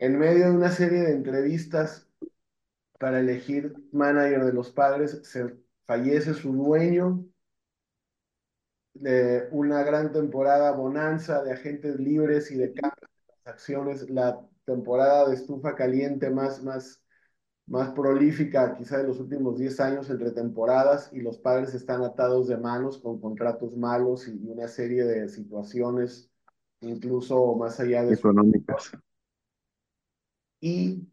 [0.00, 2.08] en medio de una serie de entrevistas
[2.98, 7.24] para elegir manager de los padres, se fallece su dueño,
[8.94, 15.28] de una gran temporada bonanza de agentes libres y de cambios de transacciones, la temporada
[15.28, 17.02] de estufa caliente más, más,
[17.66, 22.48] más prolífica quizá de los últimos 10 años entre temporadas y los padres están atados
[22.48, 26.30] de manos con contratos malos y una serie de situaciones
[26.80, 28.92] incluso más allá de económicas.
[30.60, 31.08] Y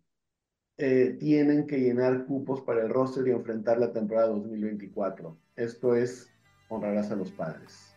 [0.78, 5.38] eh, tienen que llenar cupos para el roster y enfrentar la temporada 2024.
[5.56, 6.30] Esto es
[6.70, 7.97] honrarás a los padres.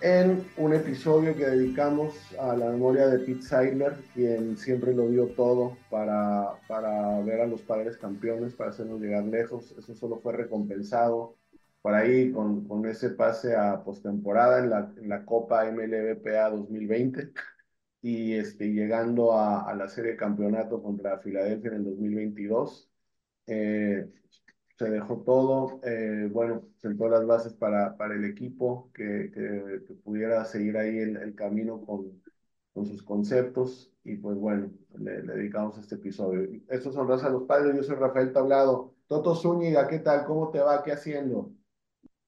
[0.00, 5.28] En un episodio que dedicamos a la memoria de Pete Seidler, quien siempre lo dio
[5.28, 9.72] todo para, para ver a los padres campeones, para hacernos llegar lejos.
[9.76, 11.36] Eso solo fue recompensado
[11.82, 17.32] por ahí con, con ese pase a postemporada en la, Copa MLBPA 2020
[18.02, 22.90] y este, llegando a, a la serie de campeonato contra Filadelfia en el 2022.
[23.46, 24.08] Eh,
[24.78, 30.44] se dejó todo, eh, bueno, sentó las bases para, para el equipo que, que, pudiera
[30.44, 32.22] seguir ahí el, el camino con,
[32.72, 36.48] con, sus conceptos y pues bueno, le, dedicamos este episodio.
[36.68, 38.94] Estos son Raza los Padres, yo soy Rafael Tablado.
[39.08, 40.24] Toto Zúñiga, ¿qué tal?
[40.26, 40.82] ¿Cómo te va?
[40.84, 41.50] ¿Qué haciendo?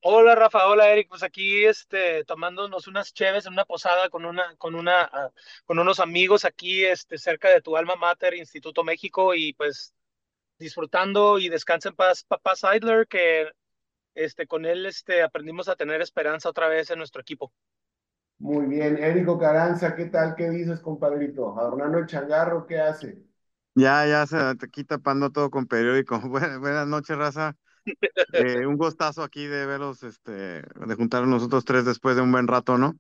[0.03, 4.57] Hola Rafa, hola Eric, pues aquí este, tomándonos unas cheves en una posada con una,
[4.57, 5.31] con una, uh,
[5.67, 9.95] con unos amigos aquí este, cerca de tu alma mater, Instituto México, y pues
[10.61, 13.51] disfrutando y descansa en paz papá Seidler, que
[14.15, 17.53] este, con él este, aprendimos a tener esperanza otra vez en nuestro equipo.
[18.39, 20.35] Muy bien, Érico Caranza, ¿qué tal?
[20.35, 21.59] ¿Qué dices, compadrito?
[21.59, 23.23] Adornando el changarro, ¿qué hace?
[23.75, 26.21] Ya, ya se aquí tapando todo con periódico.
[26.29, 27.57] Buenas, noches, raza.
[28.33, 32.49] Eh, un gustazo aquí de verlos, este, de juntar nosotros tres después de un buen
[32.49, 32.97] rato, ¿no?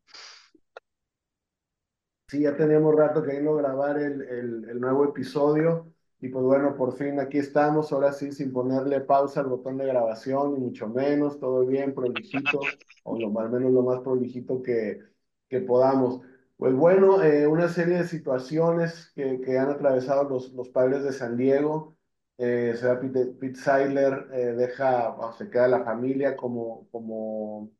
[2.28, 5.92] Sí, ya teníamos rato queriendo grabar el, el, el nuevo episodio.
[6.20, 9.86] Y pues bueno, por fin aquí estamos, ahora sí, sin ponerle pausa al botón de
[9.86, 12.60] grabación, ni mucho menos, todo bien, prolijito,
[13.04, 15.00] o lo, al menos lo más prolijito que,
[15.48, 16.20] que podamos.
[16.58, 21.12] Pues bueno, eh, una serie de situaciones que, que han atravesado los, los padres de
[21.12, 21.96] San Diego.
[22.36, 27.70] Eh, se va Pete, Pete Seiler, eh, deja, se queda la familia como, como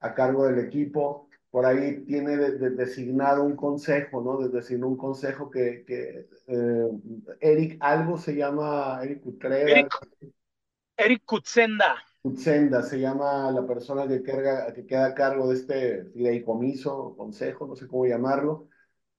[0.00, 4.48] a cargo del equipo por ahí tiene designado un consejo, ¿no?
[4.48, 6.88] Designó un consejo que, que eh,
[7.40, 9.70] Eric, algo se llama, Eric Utrera.
[9.70, 9.92] Eric,
[10.96, 11.22] Eric.
[12.22, 17.66] Kutzenda se llama la persona que, carga, que queda a cargo de este fideicomiso, consejo,
[17.66, 18.68] no sé cómo llamarlo,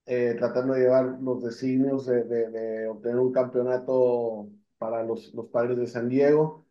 [0.07, 5.47] eh, tratando de llevar los designios de, de, de, obtener un campeonato para los, los
[5.50, 6.62] padres de San Diego.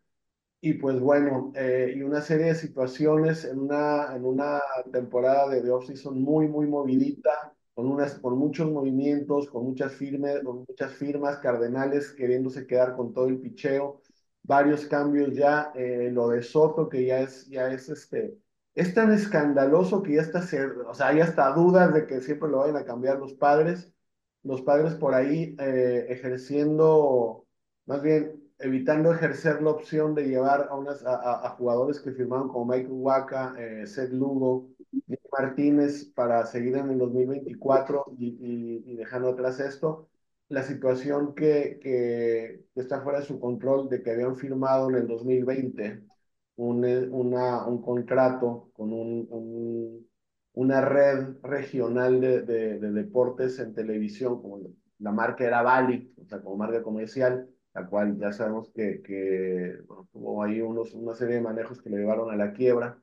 [0.64, 4.60] Y pues bueno, eh, y una serie de situaciones en una, en una
[4.92, 10.40] temporada de, de off-season muy, muy movidita, con, unas, con muchos movimientos, con muchas, firmes,
[10.44, 14.00] con muchas firmas cardenales queriéndose quedar con todo el picheo,
[14.44, 18.38] varios cambios ya, eh, lo de Soto que ya es, ya es este,
[18.76, 20.40] es tan escandaloso que ya está,
[20.88, 23.92] o sea, hay hasta dudas de que siempre lo vayan a cambiar los padres,
[24.44, 27.46] los padres por ahí eh, ejerciendo,
[27.86, 32.48] más bien evitando ejercer la opción de llevar a, unas, a, a jugadores que firmaron
[32.48, 34.70] como Michael Waka, eh, Seth Lugo,
[35.06, 40.08] Nick Martínez para seguir en el 2024 y, y, y, dejando atrás esto,
[40.48, 45.06] la situación que, que, está fuera de su control de que habían firmado en el
[45.08, 46.04] 2020
[46.56, 50.08] un, una, un contrato con un, un,
[50.54, 54.60] una red regional de, de, de, deportes en televisión, como
[54.98, 59.78] la marca era Bali, o sea, como marca comercial, la cual ya sabemos que, que
[59.86, 63.00] bueno, tuvo ahí unos, una serie de manejos que le llevaron a la quiebra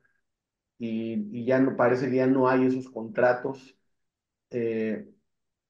[0.78, 3.76] y, y ya no parece que ya no hay esos contratos.
[4.50, 5.08] Eh,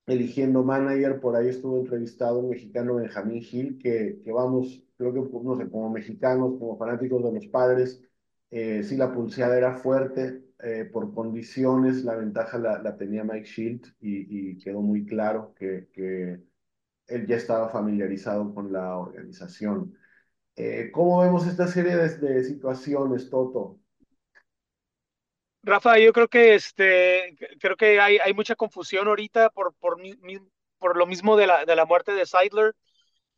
[0.06, 5.20] eligiendo manager, por ahí estuvo entrevistado un mexicano Benjamín Gil, que, que vamos, creo que
[5.20, 8.02] no sé, como mexicanos, como fanáticos de los padres,
[8.50, 13.46] eh, sí la pulseada era fuerte, eh, por condiciones la ventaja la, la tenía Mike
[13.46, 16.42] Shield y, y, quedó muy claro que, que
[17.10, 19.96] él ya estaba familiarizado con la organización.
[20.56, 23.78] Eh, ¿Cómo vemos esta serie de, de, situaciones, Toto?
[25.62, 29.98] Rafa, yo creo que este, creo que hay, hay mucha confusión ahorita por, por,
[30.78, 32.74] por lo mismo de la, de la muerte de Seidler.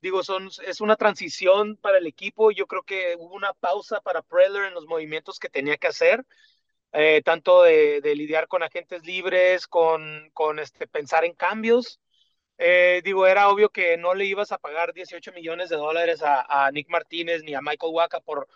[0.01, 2.51] Digo, son, es una transición para el equipo.
[2.51, 6.25] Yo creo que hubo una pausa para Preller en los movimientos que tenía que hacer,
[6.93, 12.01] eh, tanto de, de, lidiar con agentes libres, con, con este, pensar en cambios
[12.59, 16.67] Eh, digo, era obvio que no le ibas a pagar 18 millones de dólares a,
[16.67, 18.49] a Nick Martínez ni a Michael Waka por,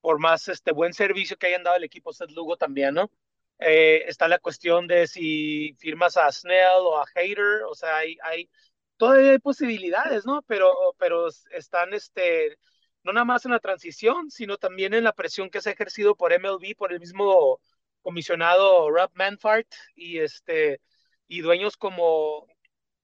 [0.00, 3.10] por más este buen servicio que hayan dado el equipo Seth Lugo también, ¿no?
[3.58, 8.16] Eh, está la cuestión de si firmas a Snell o a Hater, o sea, hay,
[8.22, 8.48] hay
[8.96, 10.42] todavía hay posibilidades, ¿no?
[10.42, 12.58] Pero, pero están, este,
[13.02, 16.14] no nada más en la transición, sino también en la presión que se ha ejercido
[16.16, 17.60] por MLB, por el mismo
[18.02, 20.80] comisionado Rob Manfart y este
[21.26, 22.46] y dueños como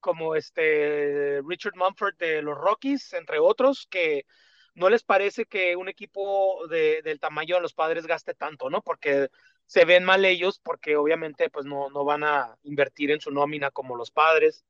[0.04, 4.26] como este Richard Mumford de los Rockies, entre otros, que
[4.74, 8.82] no les parece que un equipo de, del tamaño de los padres gaste tanto, ¿no?
[8.82, 9.30] Porque
[9.64, 13.70] se ven mal ellos, porque obviamente pues no, no van a invertir en su nómina
[13.70, 14.66] como los padres.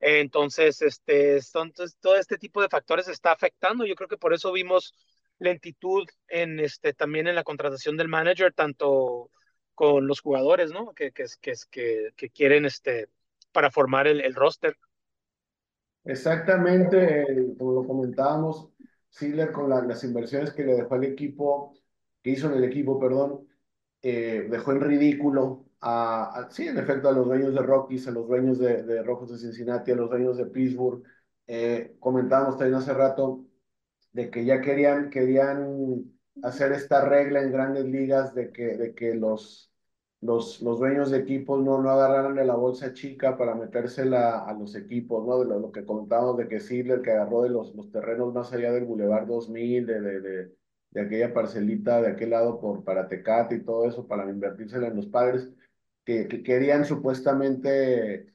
[0.00, 3.86] Entonces, este, entonces, todo este tipo de factores está afectando.
[3.86, 4.92] Yo creo que por eso vimos
[5.38, 9.30] lentitud en este, también en la contratación del manager, tanto
[9.74, 10.94] con los jugadores, ¿no?
[10.94, 13.08] Que, que, que, que, que quieren este,
[13.54, 14.76] para formar el, el roster.
[16.04, 18.68] Exactamente, eh, como lo comentábamos,
[19.10, 21.72] Ziegler con la, las inversiones que le dejó al equipo,
[22.22, 23.48] que hizo en el equipo, perdón,
[24.02, 28.10] eh, dejó en ridículo a, a, sí, en efecto, a los dueños de Rockies, a
[28.10, 31.02] los dueños de, de Rojos de Cincinnati, a los dueños de Pittsburgh.
[31.46, 33.46] Eh, comentábamos también hace rato
[34.12, 36.12] de que ya querían, querían
[36.42, 39.73] hacer esta regla en grandes ligas de que, de que los,
[40.24, 44.54] los, los dueños de equipos no, no agarraran de la bolsa chica para metérsela a
[44.54, 45.38] los equipos, ¿no?
[45.40, 48.52] De lo, lo que comentábamos de que Sidler, que agarró de los, los terrenos más
[48.52, 50.56] allá del Boulevard 2000, de, de, de,
[50.90, 54.96] de aquella parcelita de aquel lado por, para Tecate y todo eso, para invertírsela en
[54.96, 55.50] los padres,
[56.04, 58.34] que, que querían supuestamente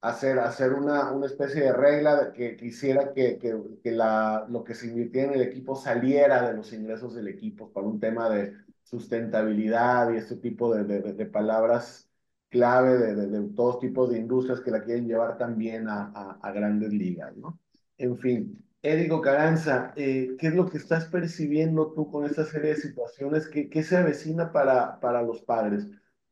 [0.00, 4.74] hacer, hacer una, una especie de regla que quisiera que, que, que la, lo que
[4.74, 8.54] se invirtiera en el equipo saliera de los ingresos del equipo para un tema de
[8.84, 12.10] sustentabilidad y este tipo de, de, de palabras
[12.50, 16.52] clave de, de, todos tipos de industrias que la quieren llevar también a, a, a
[16.52, 17.60] grandes ligas, ¿no?
[17.98, 22.70] En fin, Érico Caranza, eh, ¿qué es lo que estás percibiendo tú con esta serie
[22.70, 23.48] de situaciones?
[23.48, 25.86] ¿Qué, qué se avecina para, para los padres?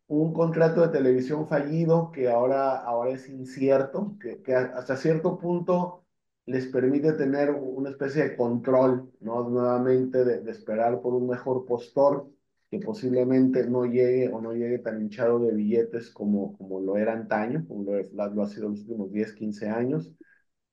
[0.06, 6.04] Un contrato de televisión fallido que ahora, ahora es incierto, que, que hasta cierto punto
[6.46, 9.48] les permite tener una especie de control, ¿no?
[9.48, 12.28] Nuevamente de, de esperar por un mejor postor
[12.72, 17.12] que posiblemente no llegue o no llegue tan hinchado de billetes como, como lo era
[17.12, 20.14] antaño, como lo, ha sido los últimos 10, 15 años.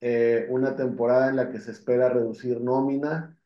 [0.01, 3.37] Eh, una temporada en la que se espera reducir nómina,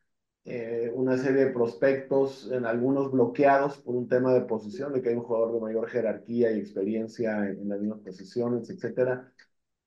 [0.44, 5.10] eh, una serie de prospectos, en algunos bloqueados por un tema de posición, de que
[5.10, 9.32] hay un jugador de mayor jerarquía y experiencia en, en las mismas posiciones, etcétera.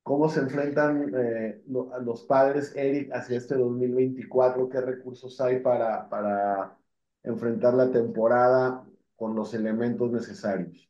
[0.02, 4.68] ¿Cómo se enfrentan eh, lo, los padres, Eric, hacia este 2024?
[4.68, 6.77] ¿Qué recursos hay para, para
[7.22, 8.84] enfrentar la temporada
[9.16, 10.88] con los elementos necesarios?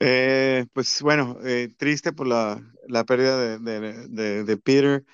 [0.00, 5.04] Eh, pues bueno, eh, triste por la, la pérdida de, de, de, de, Peter.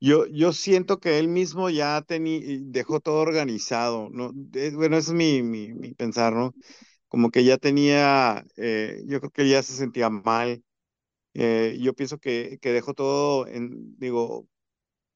[0.00, 4.32] Yo, yo siento que él mismo ya tení, dejó todo organizado, ¿no?
[4.54, 6.54] Eh, bueno, eso es mi, mi, mi, pensar, ¿no?
[7.08, 10.62] Como que ya tenía, eh, yo creo que ya se sentía mal.
[11.34, 14.48] yo pienso que, que dejó todo, en, digo,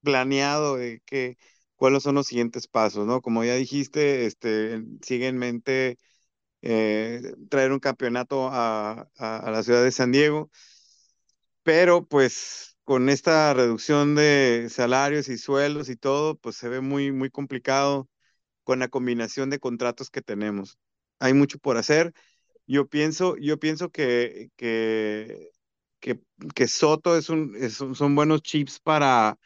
[0.03, 1.39] planeado que
[1.83, 3.21] cuáles son los siguientes pasos, ¿no?
[3.21, 5.99] Como ya dijiste, este, sigue en mente
[6.63, 10.49] eh, traer un campeonato a, a, a, la ciudad de San Diego,
[11.65, 17.11] pero pues con esta reducción de salarios y sueldos y todo, pues se ve muy,
[17.11, 18.09] muy complicado
[18.65, 20.79] con la combinación de contratos que tenemos.
[21.21, 22.13] Hay mucho por hacer.
[22.67, 25.51] Yo pienso, yo pienso que, que,
[26.01, 26.21] que,
[26.55, 29.39] que Soto es un, es, son buenos chips para,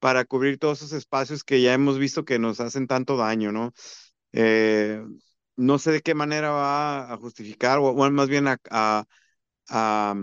[0.00, 3.72] para cubrir todos esos espacios que ya hemos visto que nos hacen tanto daño, ¿no?
[4.32, 5.02] Eh,
[5.56, 9.04] no sé de qué manera va a justificar, o más bien a, a,
[9.68, 10.14] a,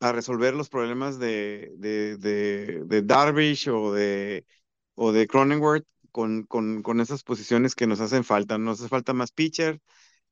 [0.00, 4.46] a resolver los problemas de, de, de, de, Darvish o de,
[4.94, 8.58] o de Cronenworth con, con, con esas posiciones que nos hacen falta.
[8.58, 9.80] Nos hace falta más pitcher,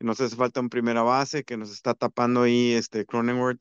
[0.00, 3.60] nos hace falta un primera base que nos está tapando ahí este Cronenworth,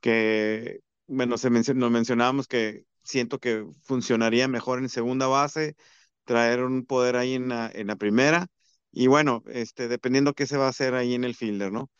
[0.00, 5.76] que, bueno, se menc nos mencionábamos que siento que funcionaría mejor en segunda base,
[6.24, 8.48] traer un poder ahí en la, en la primera
[8.92, 11.90] y bueno, este, dependiendo qué se va a hacer ahí en el fielder, ¿no?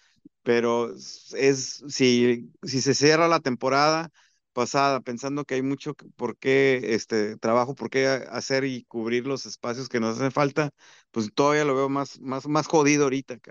[0.43, 0.95] Pero
[1.37, 4.11] es, si, si se cierra la temporada
[4.53, 9.47] pasada pensando que hay mucho por qué, este, trabajo, por qué hacer y cubrir los
[9.47, 10.71] espacios que nos hacen falta,
[11.11, 13.45] pues todavía lo veo más, más, más jodido ahorita, Eso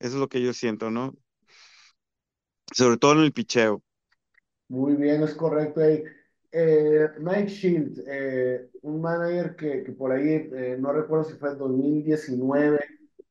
[0.00, 1.14] es lo que yo siento, ¿no?
[2.74, 3.82] Sobre todo en el picheo.
[4.68, 5.80] Muy bien, es correcto.
[6.56, 11.50] Eh, Mike Shield, eh, un manager que, que, por ahí, eh, no recuerdo si fue
[11.50, 12.78] en 2019,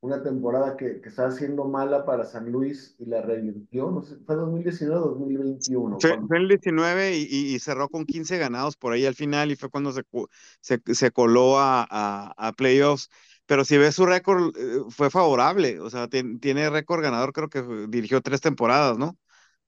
[0.02, 4.18] una temporada que, que estaba siendo mala para San Luis y la revirtió, no sé,
[4.26, 6.00] fue 2019 o 2021.
[6.02, 7.22] Fue, fue en el 19 y,
[7.56, 10.04] y, cerró con 15 ganados por ahí al final y fue cuando se,
[10.60, 13.10] se, se coló a, a, a, playoffs.
[13.46, 17.48] Pero si ves su récord, eh, fue favorable, o sea, tiene, tiene récord ganador, creo
[17.48, 19.18] que dirigió tres temporadas, ¿no?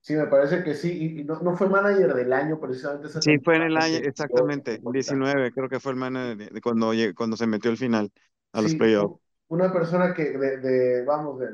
[0.06, 3.08] Sí, me parece que sí, y no, no fue manager del año precisamente.
[3.08, 6.92] Esa sí, fue en el año, exactamente, 19, creo que fue el manager de, cuando,
[7.16, 8.12] cuando se metió al final
[8.54, 11.48] a los sí, playoffs una persona que, de, de vamos, de,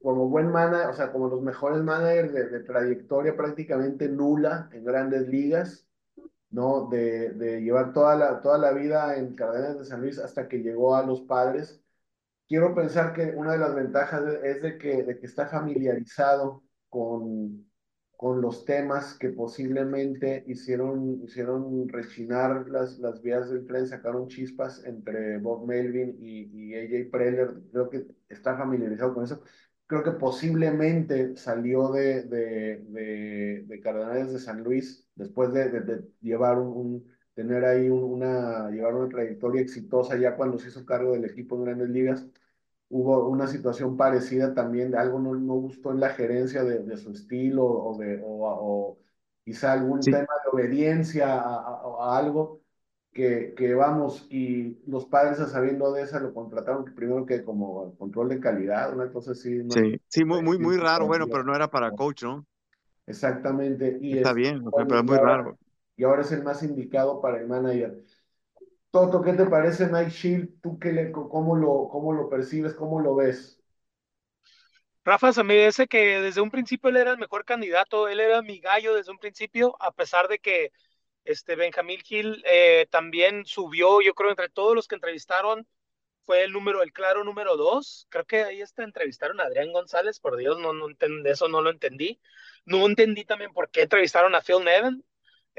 [0.00, 4.84] como buen manager, o sea, como los mejores managers de, de, trayectoria prácticamente nula en
[4.84, 5.84] grandes ligas,
[6.50, 6.88] ¿no?
[6.88, 10.58] De, de llevar toda la, toda la vida en Cardenas de San Luis hasta que
[10.58, 11.82] llegó a los padres.
[12.48, 17.67] Quiero pensar que una de las ventajas es de que, de que está familiarizado con,
[18.18, 24.84] con los temas que posiblemente hicieron, hicieron rechinar las, las vías del tren, sacaron chispas
[24.84, 29.42] entre Bob Melvin y, y AJ Preller, creo que está familiarizado con eso.
[29.86, 36.04] Creo que posiblemente salió de, de, de, de Cardenales de San Luis después de, de
[36.20, 41.12] llevar un, un, tener ahí una, llevar una trayectoria exitosa ya cuando se hizo cargo
[41.14, 42.26] del equipo en grandes ligas
[42.88, 47.12] hubo una situación parecida también, algo no, no gustó en la gerencia de, de su
[47.12, 48.98] estilo o, de, o, o
[49.44, 50.10] quizá algún sí.
[50.10, 52.62] tema de obediencia a, a, a, algo
[53.12, 58.28] que, que vamos, y los padres sabiendo de eso lo contrataron primero que como control
[58.28, 59.50] de calidad, una cosa así.
[59.64, 59.70] ¿no?
[59.70, 62.46] Sí, sí, muy, muy, muy raro, bueno, pero no era para coach, ¿no?
[63.06, 63.98] Exactamente.
[64.00, 65.58] Y Está es, bien, pero es muy raro.
[65.96, 68.04] Y ahora es el más indicado para el manager.
[68.90, 70.60] Toto, ¿qué te parece Mike Shield?
[70.62, 72.74] ¿Tú qué le, cómo, lo, cómo lo percibes?
[72.74, 73.58] ¿Cómo lo ves?
[75.04, 78.42] Rafa, se me dice que desde un principio él era el mejor candidato, él era
[78.42, 80.70] mi gallo desde un principio, a pesar de que
[81.24, 85.66] este Benjamín Gil eh, también subió, yo creo, entre todos los que entrevistaron,
[86.26, 88.06] fue el número, el claro número dos.
[88.10, 91.62] Creo que ahí está, entrevistaron a Adrián González, por Dios, no, no entendí, eso no
[91.62, 92.20] lo entendí.
[92.66, 95.04] No entendí también por qué entrevistaron a Phil Nevin.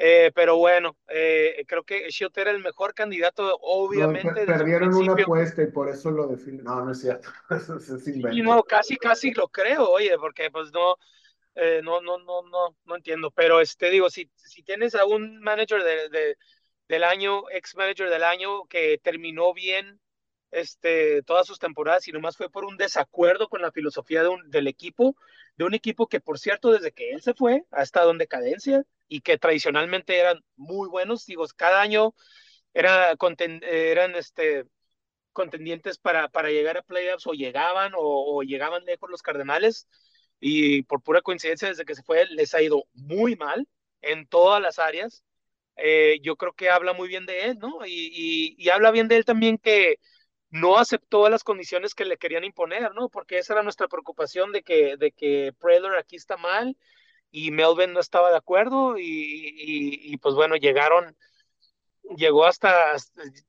[0.02, 4.46] Eh, pero bueno, eh, creo que Shield era el mejor candidato, obviamente.
[4.46, 6.64] No, perdieron una apuesta y por eso lo definen.
[6.64, 7.30] No, no es cierto.
[8.32, 10.96] Y no, casi, casi lo creo, oye, porque pues no,
[11.56, 13.30] eh, no, no, no, no, no entiendo.
[13.32, 16.38] Pero este digo, si, si tienes a un manager de, de,
[16.88, 20.00] del año, ex manager del año, que terminó bien
[20.52, 24.50] este, todas sus temporadas y nomás fue por un desacuerdo con la filosofía de un,
[24.50, 25.18] del equipo,
[25.58, 28.86] de un equipo que, por cierto, desde que él se fue, ha estado en decadencia
[29.10, 31.26] y que tradicionalmente eran muy buenos.
[31.26, 32.14] Digo, cada año
[32.74, 33.16] era,
[33.62, 34.66] eran este,
[35.34, 39.88] contendientes para, para llegar a playoffs o llegaban o, o, llegaban lejos los Cardenales
[40.40, 43.68] y por pura coincidencia desde que se fue les ha ido muy mal
[44.02, 45.24] en todas las áreas.
[45.76, 47.86] Eh, yo creo que habla muy bien de él, ¿no?
[47.86, 49.98] Y, y, y habla bien de él también que
[50.50, 53.10] no aceptó las condiciones que le querían imponer, ¿no?
[53.10, 56.76] Porque esa era nuestra preocupación de que, de que Preller aquí está mal
[57.32, 61.16] y Melvin no estaba de acuerdo y, y, y, pues bueno, llegaron,
[62.18, 62.96] llegó hasta,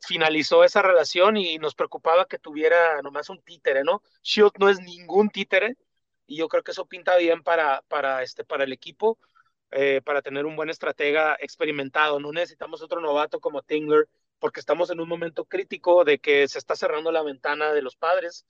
[0.06, 4.02] finalizó esa relación y nos preocupaba que tuviera nomás un títere, ¿no?
[4.22, 5.76] Shield no es ningún títere
[6.26, 9.18] y yo creo que eso pinta bien para, para, este, para el equipo,
[9.70, 12.20] eh, para tener un buen estratega experimentado.
[12.20, 14.08] No necesitamos otro novato como Tingler
[14.38, 17.96] porque estamos en un momento crítico de que se está cerrando la ventana de los
[17.96, 18.46] padres,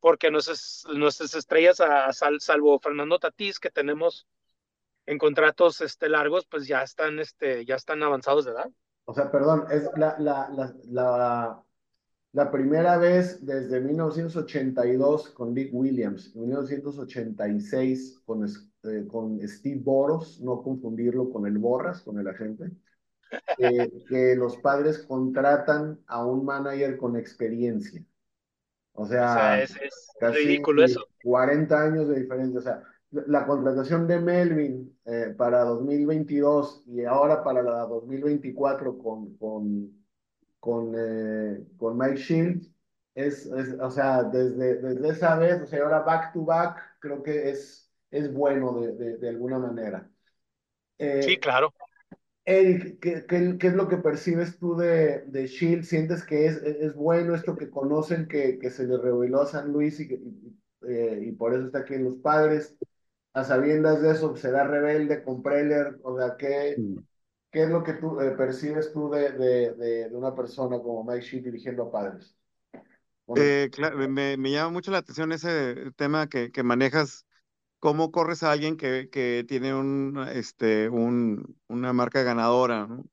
[0.00, 4.26] porque nuestras, nuestras estrellas, a, a sal, salvo Fernando Tatís, que tenemos
[5.06, 8.70] en contratos este, largos, pues ya están, este, ya están avanzados de edad.
[9.04, 11.64] O sea, perdón, es la, la, la, la,
[12.32, 20.62] la primera vez desde 1982 con Dick Williams, 1986 con, eh, con Steve Boros, no
[20.62, 22.70] confundirlo con el Borras, con el agente,
[23.58, 28.02] eh, que los padres contratan a un manager con experiencia.
[28.94, 31.06] O sea, o sea es, es casi ridículo eso.
[31.22, 32.58] 40 años de diferencia.
[32.58, 32.82] O sea,
[33.26, 40.04] la contratación de Melvin eh, para 2022 y ahora para la 2024 con, con,
[40.60, 42.70] con, eh, con Mike Shields,
[43.14, 47.22] es, es, o sea, desde, desde esa vez, o sea, ahora back to back, creo
[47.22, 50.10] que es, es bueno de, de, de alguna manera.
[50.98, 51.72] Eh, sí, claro.
[52.46, 55.84] Eric, ¿qué, qué, qué es lo que percibes tú de, de Shield?
[55.84, 59.72] ¿Sientes que es, es bueno esto que conocen, que, que se le reveló a San
[59.72, 62.76] Luis y, y, y por eso está aquí en los padres?
[63.34, 66.76] A sabiendas de eso, será rebelde con Preller, o sea, ¿qué.
[67.50, 71.04] ¿qué es lo que tú eh, percibes tú de, de, de, de, una persona como
[71.04, 72.36] Mike Shea dirigiendo a padres?
[73.36, 77.26] Eh, claro, me, me, llama mucho la atención ese tema que, que manejas,
[77.78, 83.04] cómo corres a alguien que, que tiene un, este, un, una marca ganadora, ¿no?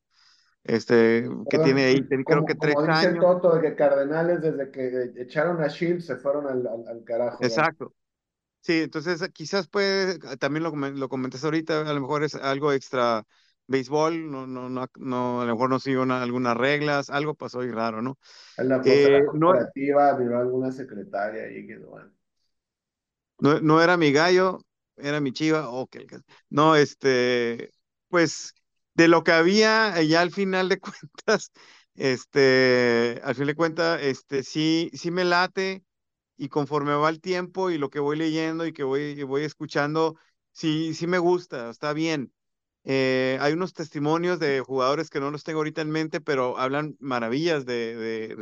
[0.63, 3.19] este, que tiene ahí, creo como, que tres como dice años.
[3.19, 7.43] Toto, de que Cardenales desde que echaron a Shield se fueron al, al, al carajo.
[7.43, 7.93] Exacto.
[8.61, 13.25] Sí, entonces quizás puede, también lo, lo comentas ahorita, a lo mejor es algo extra
[13.67, 17.71] béisbol, no, no, no, no, a lo mejor no siguió algunas reglas, algo pasó y
[17.71, 18.19] raro, ¿no?
[18.55, 19.53] En la eh, corporativa no,
[20.39, 22.13] alguna secretaria ahí que bueno.
[23.39, 24.59] No, no era mi gallo,
[24.97, 25.97] era mi chiva, ok.
[26.49, 27.71] No, este,
[28.09, 28.53] pues
[28.93, 30.79] de lo que había, eh, ya al final de
[31.25, 31.51] cuentas,
[31.95, 35.83] este, al fin de cuentas, este, sí, sí me late
[36.41, 40.15] y conforme va el tiempo y lo que voy leyendo y que voy, voy escuchando,
[40.51, 42.33] sí, sí me gusta, está bien.
[42.83, 46.95] Eh, hay unos testimonios de jugadores que no los tengo ahorita en mente, pero hablan
[46.99, 48.35] maravillas de, de,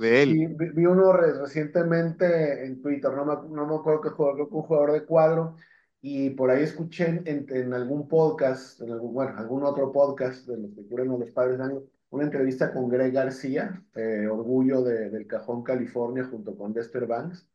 [0.00, 0.56] de, él.
[0.74, 4.62] Vi uno recientemente en Twitter, no me, no me acuerdo qué jugador, creo que un
[4.62, 5.56] jugador de cuadro,
[6.00, 10.70] y por ahí escuché en, algún podcast, en algún, bueno, algún otro podcast de los
[10.74, 11.82] que cubren los padres de año,
[12.12, 17.48] una entrevista con Greg García, eh, orgullo de, del Cajón California, junto con Dexter Banks,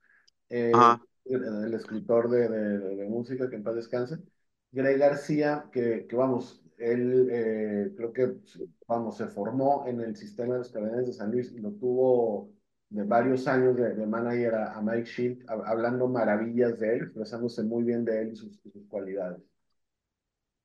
[0.49, 0.71] eh,
[1.25, 4.17] el, escritor de, de, música, que en paz descanse.
[4.71, 8.33] Greg García, que, que vamos, él eh, creo que,
[8.87, 12.49] vamos, se formó en el sistema de los Cardenales de San Luis y lo tuvo
[12.89, 18.03] de varios años de, manager a, Mike Shield, hablando maravillas de él, expresándose muy bien
[18.03, 19.39] de él y sus, sus cualidades.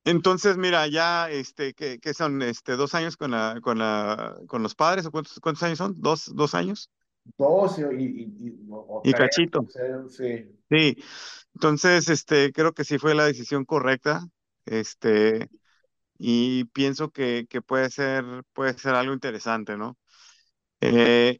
[0.05, 4.61] Entonces, mira, ya, este, ¿qué, qué son, este, dos años con la, con la, con
[4.61, 5.05] los padres?
[5.05, 5.95] ¿O cuántos, cuántos años son?
[6.01, 6.89] ¿Dos, dos años?
[7.37, 8.23] Dos y, y,
[9.03, 9.65] y, y cachito.
[10.09, 10.45] Sí.
[10.69, 10.97] Sí.
[11.55, 14.27] Entonces, este, creo que sí fue la decisión correcta.
[14.65, 15.49] Este,
[16.17, 19.97] y pienso que, que puede ser, puede ser algo interesante, ¿no?
[20.81, 21.39] Eh,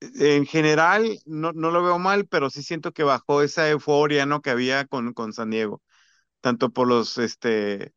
[0.00, 4.42] en general, no, no lo veo mal, pero sí siento que bajó esa euforia, ¿no?
[4.42, 5.82] Que había con, con San Diego
[6.40, 7.92] tanto por los, este,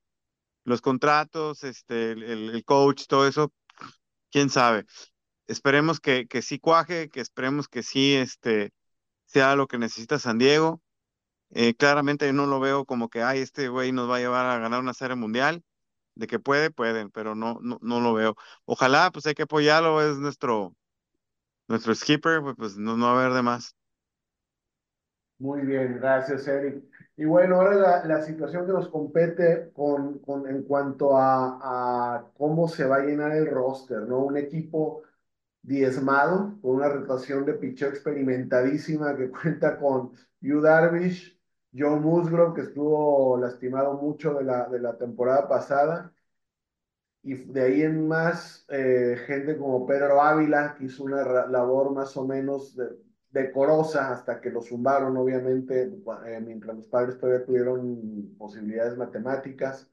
[0.65, 3.53] los contratos, este, el, el coach, todo eso,
[4.31, 4.85] quién sabe.
[5.47, 8.71] Esperemos que, que sí cuaje, que esperemos que sí este,
[9.25, 10.81] sea lo que necesita San Diego.
[11.51, 14.45] Eh, claramente yo no lo veo como que, ay, este güey nos va a llevar
[14.45, 15.63] a ganar una serie mundial.
[16.15, 18.35] De que puede, pueden, pero no, no, no lo veo.
[18.65, 20.75] Ojalá, pues hay que apoyarlo, es nuestro,
[21.67, 23.75] nuestro skipper, pues, pues no, no va a haber de más.
[25.39, 26.83] Muy bien, gracias, Eric.
[27.19, 32.31] Y bueno, ahora la, la situación que nos compete con, con, en cuanto a, a,
[32.37, 34.19] cómo se va a llenar el roster, ¿no?
[34.19, 35.03] Un equipo
[35.61, 41.37] diezmado, con una rotación de picheo experimentadísima que cuenta con Yu Darvish,
[41.73, 46.13] Joe Musgrove, que estuvo lastimado mucho de la, de la temporada pasada,
[47.21, 52.15] y de ahí en más, eh, gente como Pedro Ávila, que hizo una labor más
[52.17, 52.89] o menos de,
[53.31, 55.83] decorosa hasta que lo zumbaron, obviamente,
[56.25, 59.89] eh, mientras los padres todavía tuvieron posibilidades matemáticas.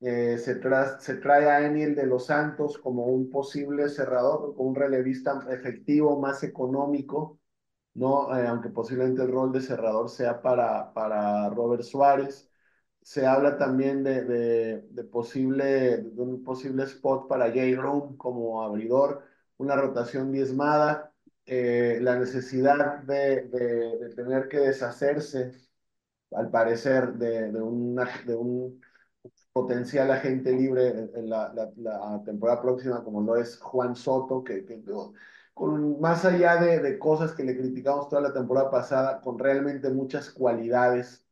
[0.00, 5.46] Eh, se, trae a Eniel de los Santos como un posible cerrador, como un relevista
[5.50, 7.40] efectivo, más económico,
[7.94, 8.36] ¿no?
[8.36, 12.50] Eh, aunque posiblemente el rol de cerrador sea para, para Robert Suárez.
[13.02, 18.62] Se habla también de, de, de posible, de un posible spot para Jay Room como
[18.62, 19.22] abridor,
[19.58, 21.13] una rotación diezmada
[21.46, 25.52] eh, la necesidad de, de, tener que deshacerse,
[26.32, 28.80] al parecer, de, de, una, de un
[29.52, 34.82] potencial agente libre en la, la, temporada próxima, como lo es Juan Soto, que, que
[35.54, 39.90] con más allá de, de, cosas que le criticamos toda la temporada pasada, con realmente
[39.90, 41.24] muchas cualidades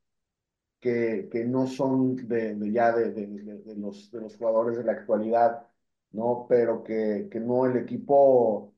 [0.81, 5.66] que, que no son de, de, de, los, de los jugadores de la actualidad,
[6.12, 6.46] ¿no?
[6.48, 8.75] Pero que, que no el equipo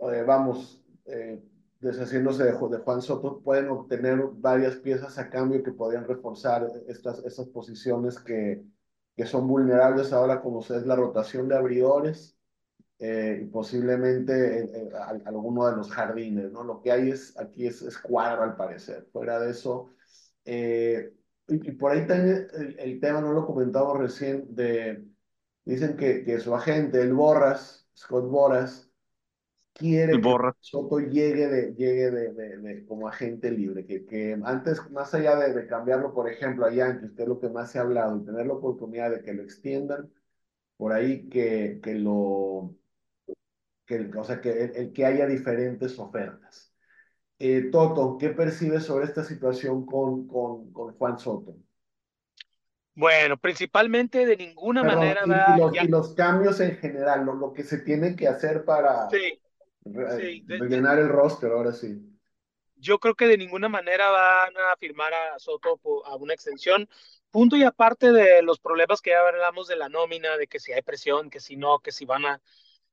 [0.00, 1.42] eh, vamos, eh,
[1.80, 7.24] deshaciéndose de, de, Juan Soto, pueden obtener varias piezas a cambio que podrían reforzar estas,
[7.24, 8.62] estas posiciones que,
[9.16, 12.36] que son vulnerables ahora, como es la rotación de abridores
[12.98, 14.90] eh, y posiblemente
[15.24, 16.64] alguno de los jardines, ¿no?
[16.64, 19.08] Lo que hay es, aquí es, es cuadro al parecer.
[19.12, 19.90] Fuera de eso,
[21.50, 25.04] y, por ahí también el, el, tema, no lo comentamos recién, de,
[25.64, 28.89] dicen que, que su agente, el Borras, Scott Borras,
[29.80, 35.14] quiere que Soto llegue de, llegue de, de, como agente libre, que, que antes, más
[35.14, 38.16] allá de, cambiarlo, por ejemplo, a Yankees, que es lo que más se ha hablado,
[38.16, 40.10] y tener la oportunidad de que lo extiendan,
[40.76, 42.74] por ahí que, que lo,
[43.86, 46.74] que, o sea, que el, que haya diferentes ofertas.
[47.38, 51.56] Eh, Toto, ¿qué percibes sobre esta situación con, con, con Juan Soto?
[52.94, 55.22] Bueno, principalmente de ninguna manera.
[55.82, 59.40] Y, los, cambios en general, lo, lo, que se tiene que hacer para, sí,
[59.84, 62.00] rellenar el roster, ahora sí.
[62.76, 66.88] yo creo que de ninguna manera van a firmar a Soto a una extensión.
[67.30, 70.72] Punto y aparte de los problemas que ya hablamos de la nómina, de que si
[70.72, 72.40] hay presión, que si no, que si van a...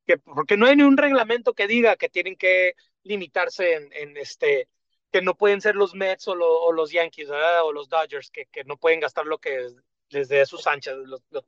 [0.05, 4.17] Que, porque no hay ni un reglamento que diga que tienen que limitarse en, en
[4.17, 4.69] este
[5.11, 8.63] que no pueden ser los Mets o, o los Yankees o los Dodgers que, que,
[8.63, 9.69] no pueden gastar lo que
[10.09, 11.45] les dé sus anchas los, los,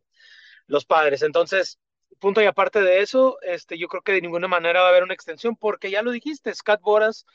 [0.68, 1.80] los, padres entonces
[2.20, 5.04] punto y aparte de eso este yo creo que de ninguna manera va a haber
[5.04, 7.26] una extensión porque ya lo dijiste Scott Boras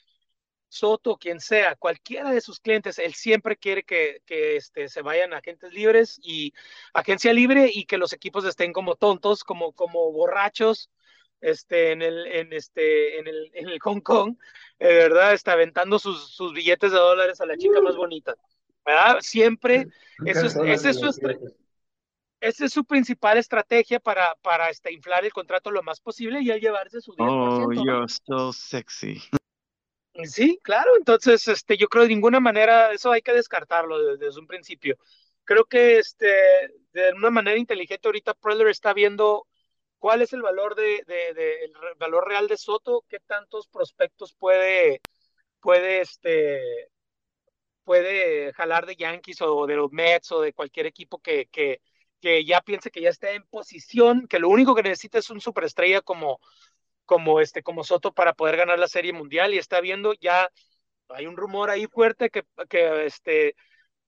[0.74, 5.32] Soto, quien sea, cualquiera de sus clientes, él siempre quiere que, que este, se vayan
[5.32, 6.52] agentes libres y
[6.92, 10.90] agencia libre y que los equipos estén como tontos, como, como borrachos,
[11.40, 14.36] este, en el, en este, en el, en el Hong Kong,
[14.80, 15.32] eh, ¿verdad?
[15.32, 18.34] Está aventando sus, sus billetes de dólares a la chica más bonita,
[18.84, 19.18] ¿verdad?
[19.20, 19.86] Siempre,
[20.24, 21.12] eso es, ese es su,
[22.40, 26.50] esa es su principal estrategia para, para este, inflar el contrato lo más posible y
[26.50, 27.26] al llevarse su 10%.
[27.28, 29.22] Oh, you're so sexy.
[30.24, 34.46] Sí, claro, entonces este, yo creo de ninguna manera eso hay que descartarlo desde, un
[34.46, 34.96] principio.
[35.42, 36.26] Creo que este,
[36.92, 39.46] de una manera inteligente ahorita Preller está viendo
[39.98, 44.34] cuál es el valor de, de, de, el valor real de Soto, qué tantos prospectos
[44.34, 45.00] puede,
[45.60, 46.60] puede, este,
[47.84, 51.80] puede jalar de Yankees o de los Mets o de cualquier equipo que, que,
[52.24, 55.42] que ya piense que ya está en posición, que lo único que necesita es un
[55.42, 56.40] superestrella como,
[57.04, 60.48] como este, como Soto para poder ganar la Serie Mundial y está viendo ya,
[61.10, 63.56] hay un rumor ahí fuerte que, que este,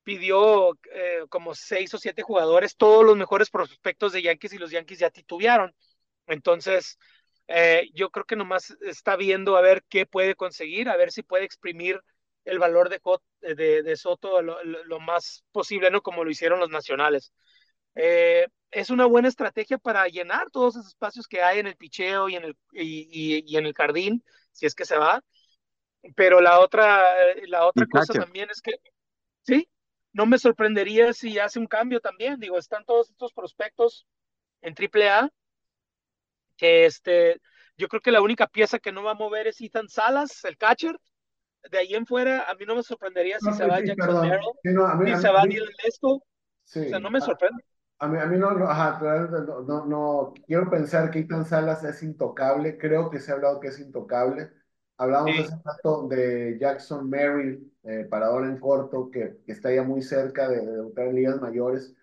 [0.02, 4.70] pidió eh, como seis o siete jugadores, todos los mejores prospectos de Yankees y los
[4.70, 5.74] Yankees ya titubearon.
[6.26, 6.98] Entonces,
[7.48, 11.22] eh, yo creo que nomás está viendo a ver qué puede conseguir, a ver si
[11.22, 12.00] puede exprimir
[12.46, 16.00] el valor de, de, Soto lo, lo, más posible, ¿no?
[16.00, 17.34] Como lo hicieron los nacionales.
[17.96, 22.28] Eh, es una buena estrategia para llenar todos esos espacios que hay en el picheo
[22.28, 25.22] y en el, y, y, en el jardín, si es que se va.
[26.14, 28.74] Pero la otra, eh, la otra cosa también es que,
[29.42, 29.68] sí,
[30.12, 32.38] no me sorprendería si hace un cambio también.
[32.38, 34.06] Digo, están todos estos prospectos
[34.60, 35.30] en AAA,
[36.56, 37.40] que este,
[37.76, 40.56] yo creo que la única pieza que no va a mover es Ethan Salas, el
[40.58, 40.98] catcher.
[41.70, 45.20] De ahí en fuera, a mí no me sorprendería si se va Jackson Merrill, si
[45.20, 46.12] se va Dylan Lesko.
[46.14, 46.22] O
[46.64, 47.64] sea, no me sorprende.
[47.98, 48.98] A mí, a mí no, no, ajá,
[49.66, 53.68] no, no, quiero pensar que Ethan Salas es intocable, creo que se ha hablado que
[53.68, 54.50] es intocable.
[54.98, 55.42] Hablamos sí.
[55.42, 60.48] hace rato de Jackson Merrill, eh, parador en corto, que, que, está ya muy cerca
[60.48, 61.94] de, de debutar en ligas mayores,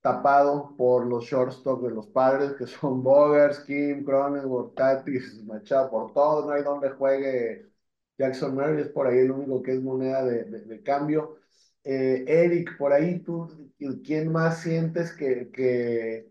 [0.00, 6.12] tapado por los shortstop de los padres, que son Bogers, Kim, Cronenworth, Tatis, Machado, por
[6.12, 7.70] todos, no hay donde juegue
[8.18, 11.39] Jackson Merrill, es por ahí el único que es moneda de, de, de cambio.
[11.84, 13.72] Eh, Eric, por ahí tú,
[14.04, 16.30] ¿quién más sientes que, que,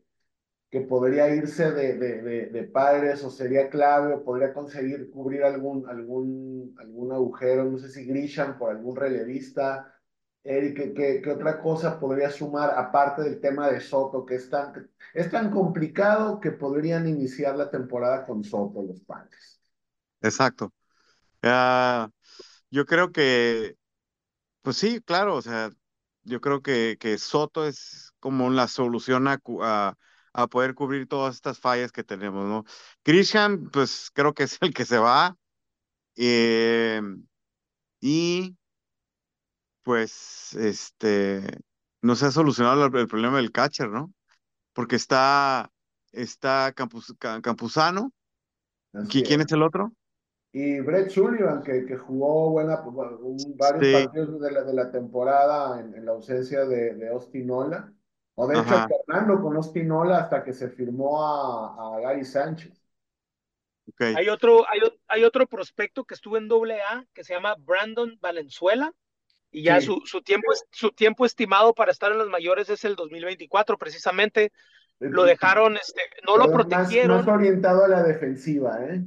[0.69, 5.89] que podría irse de, de, de, padres o sería clave o podría conseguir cubrir algún,
[5.89, 7.65] algún, algún agujero?
[7.65, 9.95] No sé si Grisham por algún relevista.
[10.43, 14.89] Eric, ¿qué, ¿qué, otra cosa podría sumar aparte del tema de Soto, que es tan,
[15.13, 19.59] es tan complicado que podrían iniciar la temporada con Soto los padres?
[20.21, 20.71] Exacto.
[21.43, 22.07] Uh,
[22.69, 23.78] yo creo que
[24.61, 25.69] pues sí, claro, o sea,
[26.23, 29.95] yo creo que, que Soto es como la solución a, a,
[30.33, 32.65] a, poder cubrir todas estas fallas que tenemos, ¿no?
[33.03, 35.37] Grisham, pues creo que es el que se va.
[36.15, 37.01] Eh,
[38.01, 38.57] y
[39.83, 41.59] pues, este,
[42.01, 44.13] no se ha solucionado el, el, problema del catcher, ¿no?
[44.73, 45.71] Porque está,
[46.11, 48.13] está Campus, Campuzano.
[49.09, 49.93] ¿Quién es el otro?
[50.51, 53.93] Y Brett Sullivan, que, que jugó buena, un, varios sí.
[53.93, 57.93] partidos de la, de la temporada en, en la ausencia de, de Ostinola.
[58.33, 62.81] O de hecho, Fernando con Ostinola hasta que se firmó a, a Gary Sánchez.
[63.93, 64.15] Okay.
[64.15, 68.17] Hay, otro, hay, hay, otro prospecto que estuvo en doble A que se llama Brandon
[68.19, 68.91] Valenzuela.
[69.51, 69.87] Y ya sí.
[69.87, 74.51] su, su, tiempo, su tiempo estimado para estar en los mayores es el 2024, precisamente.
[74.99, 77.17] Lo dejaron, este, no Pero lo protegieron.
[77.17, 79.03] Más, más orientado a la defensiva, ¿eh?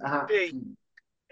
[0.00, 0.26] Ajá.
[0.28, 0.76] Sí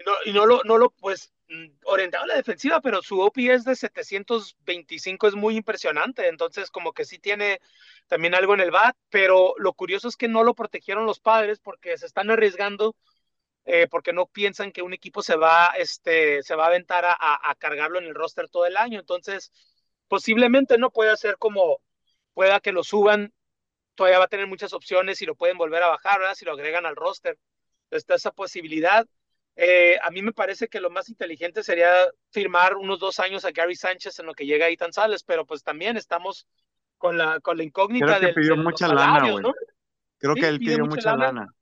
[0.03, 3.63] no, y no lo, no lo, pues, mm, orientado a la defensiva, pero su OPS
[3.65, 7.61] de 725 es muy impresionante, entonces como que sí tiene
[8.07, 11.59] también algo en el bat, pero lo curioso es que no lo protegieron los padres
[11.59, 12.95] porque se están arriesgando,
[13.65, 17.15] eh, porque no piensan que un equipo se va, este, se va a aventar a,
[17.19, 19.51] a, cargarlo en el roster todo el año, entonces
[20.07, 21.81] posiblemente no puede ser como,
[22.33, 23.33] pueda que lo suban,
[23.95, 26.35] todavía va a tener muchas opciones y lo pueden volver a bajar, ¿verdad?
[26.35, 27.39] Si lo agregan al roster,
[27.91, 29.07] está esa posibilidad
[29.55, 31.91] eh, a mí me parece que lo más inteligente sería
[32.29, 35.63] firmar unos dos años a Gary Sánchez en lo que llega Ethan Sales, pero pues
[35.63, 36.47] también estamos
[36.97, 39.43] con la, con la incógnita Creo que pidió mucha lana, güey.
[39.43, 39.53] ¿no?
[40.17, 41.25] Creo sí, que él pidió, mucha, mucha lana.
[41.41, 41.53] lana.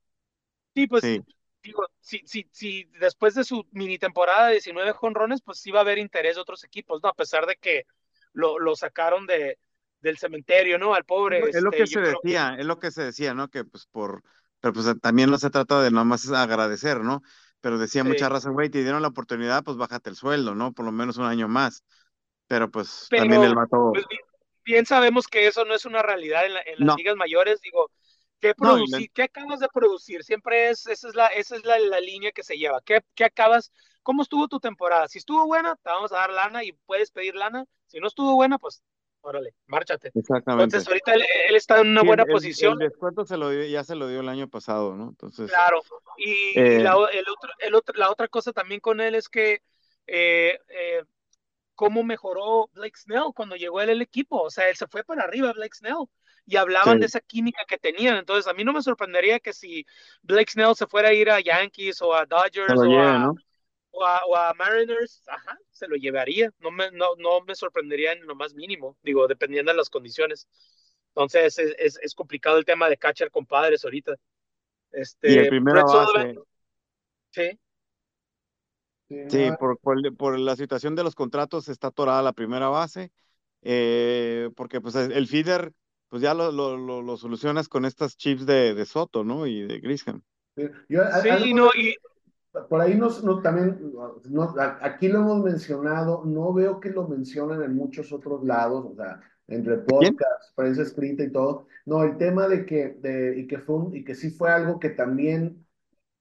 [0.74, 1.22] Sí, pues sí.
[1.62, 5.80] digo, si, si, si después de su mini temporada de 19 jonrones, pues sí va
[5.80, 7.08] a haber interés de otros equipos, ¿no?
[7.08, 7.86] A pesar de que
[8.32, 9.58] lo, lo sacaron de,
[10.00, 10.94] del cementerio, ¿no?
[10.94, 11.40] Al pobre.
[11.48, 13.48] Es lo que se decía, es lo que se decía, ¿no?
[13.48, 14.22] Que pues por,
[14.60, 17.22] pero pues también no se trata de nomás agradecer, ¿no?
[17.64, 20.74] Pero decía mucha razón, güey, te dieron la oportunidad, pues bájate el sueldo, ¿no?
[20.74, 21.82] Por lo menos un año más.
[22.46, 23.92] Pero pues también el vato.
[23.94, 24.04] Pues,
[24.66, 27.90] bien sabemos que eso no es una realidad en, las ligas mayores, digo.
[28.38, 30.24] ¿Qué, producir, ¿Qué acabas de producir?
[30.24, 32.82] Siempre es, esa es la, esa es la, la línea que se lleva.
[32.84, 33.72] ¿Qué, ¿Qué acabas?
[34.02, 35.08] ¿Cómo estuvo tu temporada?
[35.08, 37.64] Si estuvo buena, te vamos a dar lana y puedes pedir lana.
[37.86, 38.82] Si no estuvo buena, pues
[39.24, 40.12] órale, márchate.
[40.14, 40.64] Exactamente.
[40.64, 42.74] Entonces, ahorita él, está en una buena posición.
[42.80, 45.08] El descuento se lo ya se lo dio el año pasado, ¿no?
[45.08, 45.50] Entonces.
[45.50, 45.82] Claro.
[46.16, 49.62] Y, eh, la, el otro, el otro, la otra cosa también con él es que
[50.06, 51.02] eh, eh,
[51.74, 54.42] cómo mejoró Blake Snell cuando llegó él el equipo.
[54.42, 56.06] O sea, él se fue para arriba, Blake Snell.
[56.46, 58.16] Y hablaban de esa química que tenían.
[58.18, 59.86] Entonces, a mí no me sorprendería que si
[60.22, 63.34] Blake Snell se fuera a ir a Yankees o a Dodgers o a, ¿no?
[63.94, 66.50] O a, Mariners, ajá, se lo llevaría.
[66.60, 70.48] No me, no, no me sorprendería en lo más mínimo, digo, dependiendo de las condiciones.
[71.08, 74.16] Entonces es, es, complicado el tema de catcher con padres ahorita.
[74.90, 76.34] Este, y el primera base.
[77.30, 77.58] Sí.
[79.28, 83.12] Sí, por, por, la situación de los contratos está atorada la primera base,
[83.62, 85.72] eh, porque pues el feeder,
[86.08, 89.46] pues ya lo, lo, lo, solucionas con estas chips de, de, Soto, ¿no?
[89.46, 90.22] Y de Grisham.
[90.56, 90.64] Sí,
[91.42, 91.94] sí no, y,
[92.68, 93.08] por ahí no,
[93.42, 93.92] también,
[94.30, 98.94] no, aquí lo hemos mencionado, no veo que lo mencionen en muchos otros lados, o
[98.94, 101.66] sea, entre podcasts, prensa escrita y todo.
[101.84, 104.90] No, el tema de que, de, y que fue y que sí fue algo que
[104.90, 105.66] también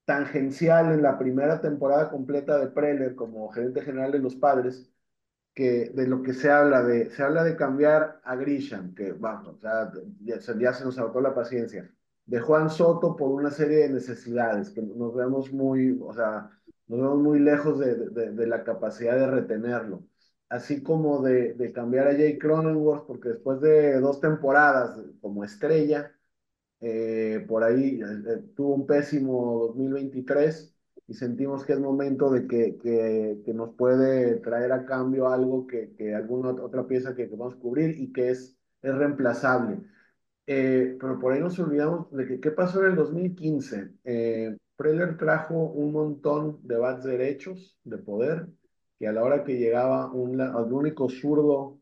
[0.06, 4.92] tangencial en la primera temporada completa de Preller como gerente general de los padres,
[5.54, 9.48] que de lo que se habla de, se habla de cambiar a Grisham, que vamos,
[9.56, 9.92] o sea,
[10.22, 11.90] ya, ya se nos agotó la paciencia
[12.26, 16.50] de Juan Soto por una serie de necesidades, que nos vemos muy, o sea,
[16.88, 20.04] nos vemos muy lejos de, de, la capacidad de retenerlo.
[20.50, 26.14] Así como de, de, cambiar a Jay Cronenworth, porque después de dos temporadas como estrella,
[26.82, 30.76] eh, por ahí eh, eh, tuvo un pésimo 2023
[31.08, 35.66] y sentimos que es momento de que, que, que nos puede traer a cambio algo
[35.66, 39.80] que, que alguna otra pieza que, que vamos a cubrir y que es, es reemplazable.
[40.46, 43.92] Eh, pero por ahí nos olvidamos de que qué pasó en el 2015.
[44.04, 48.48] Eh, Preller trajo un montón de bats derechos de poder,
[49.00, 51.80] que a la hora que llegaba un, el único zurdo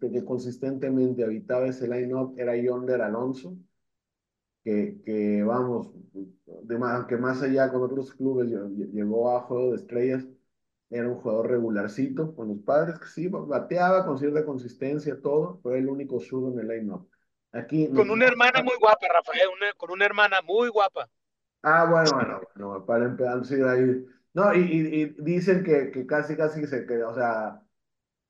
[0.00, 3.56] que consistentemente habitaba ese line-up era Yonder Alonso,
[4.64, 5.90] que, que vamos,
[6.62, 8.48] de más, que más allá con otros clubes
[8.92, 10.26] llegó a Juego de Estrellas,
[10.90, 15.76] era un jugador regularcito con los padres, que sí, bateaba con cierta consistencia, todo, pero
[15.76, 17.08] era el único zurdo en el line-up.
[17.52, 21.08] Aquí, con una hermana muy guapa, Rafael, con una hermana muy guapa.
[21.62, 24.06] Ah, bueno, bueno, bueno para empezar, ahí.
[24.32, 27.60] No, y, y, dicen que, que, casi, casi se que, o sea,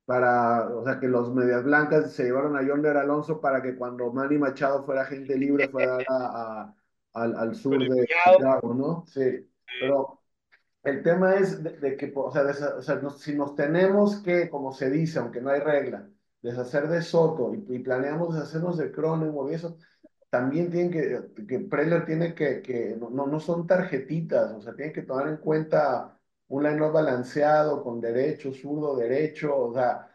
[0.06, 4.12] para, o sea, que los medias blancas se llevaron a Yonder Alonso para que cuando
[4.12, 6.74] Manny Machado fuera gente libre fuera a,
[7.12, 9.04] al, al, sur de Chicago, ¿no?
[9.06, 9.48] Sí,
[9.80, 10.20] pero
[10.82, 14.90] el tema es de, que, o sea, o sea si nos tenemos que, como se
[14.90, 16.08] dice, aunque no hay regla,
[16.42, 19.76] deshacer de Soto y, planeamos deshacernos de Cronenworth y eso,
[20.30, 24.92] también tienen que, que Preller tiene que, que no, no son tarjetitas, o sea, tiene
[24.92, 30.08] que tomar en cuenta un line balanceado con derecho, zurdo, derecho, o sea,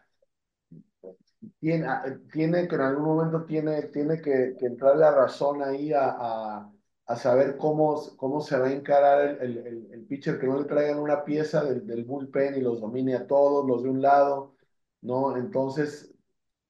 [1.60, 1.86] tiene,
[2.32, 6.72] tiene que en algún momento tiene, tiene que, que entrar la razón ahí a, a,
[7.06, 10.64] a, saber cómo, cómo se va a encarar el, el, el, pitcher, que no le
[10.66, 14.54] traigan una pieza del, del bullpen y los domine a todos, los de un lado,
[15.02, 15.36] ¿no?
[15.36, 16.12] Entonces,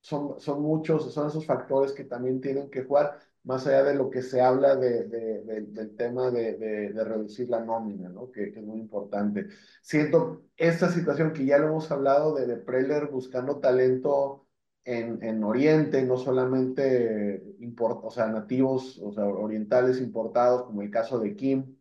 [0.06, 4.08] son, son muchos, son esos factores que también tienen que jugar, más allá de lo
[4.08, 8.30] que se habla de, del tema de, reducir la nómina, ¿no?
[8.30, 9.48] Que, es muy importante.
[9.82, 14.46] Siento esta situación que ya lo hemos hablado de, de Preller buscando talento
[14.84, 20.90] en, en Oriente, no solamente import, o sea, nativos, o sea, orientales importados, como el
[20.90, 21.76] caso de Kim,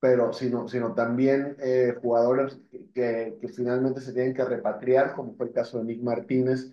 [0.00, 2.58] pero sino, sino también eh, jugadores
[2.94, 6.72] que, que, finalmente se tienen que repatriar, como fue el caso de Nick Martínez,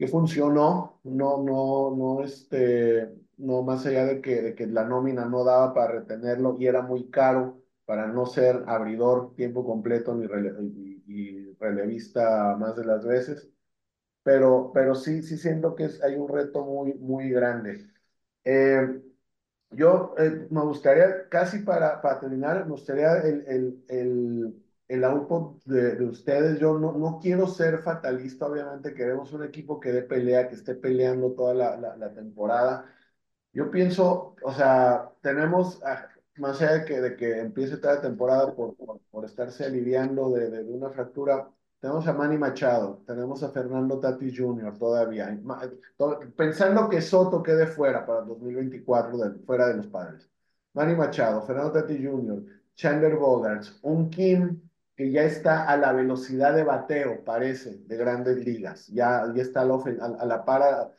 [0.00, 5.26] que funcionó, no, no, no, este, no más allá de que, de que la nómina
[5.26, 10.26] no daba para retenerlo y era muy caro para no ser abridor tiempo completo ni
[11.58, 13.50] relevista más de las veces,
[14.22, 17.90] pero, pero sí, sí siento que hay un reto muy, muy grande.
[18.44, 19.02] Eh,
[19.70, 25.62] yo eh, me gustaría, casi para, para terminar, me gustaría el, el, el el output
[25.64, 26.58] de, de, ustedes.
[26.58, 30.74] Yo no, no quiero ser fatalista, obviamente queremos un equipo que dé pelea, que esté
[30.74, 32.86] peleando toda la, la, temporada.
[33.52, 35.80] Yo pienso, o sea, tenemos,
[36.38, 38.76] más allá de que, de que empiece toda temporada por,
[39.10, 41.48] por, estarse aliviando de, de, una fractura,
[41.80, 44.76] tenemos a Manny Machado, tenemos a Fernando Tatis Jr.
[44.78, 45.38] todavía,
[46.36, 50.28] pensando que Soto quede fuera para 2024, de, fuera de los padres.
[50.74, 54.69] Manny Machado, Fernando Tatis Jr., Chandler Bogarts, un Kim
[55.00, 58.86] que ya está a la velocidad de bateo, parece, de grandes ligas.
[58.88, 59.76] Ya, ya está a la,
[60.20, 60.92] a, la para,